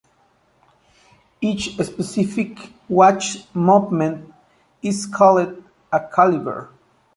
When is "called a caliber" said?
5.05-6.69